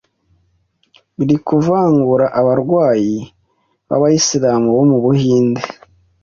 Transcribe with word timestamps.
biri 1.17 1.37
kuvangura 1.47 2.25
abarwayi 2.39 3.15
b’abayislam 3.87 4.61
bo 4.75 4.83
mu 4.89 4.97
buhinde 5.03 5.61